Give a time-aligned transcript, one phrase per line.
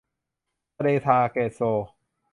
[0.77, 1.59] ทะเลซาร์แกสโซ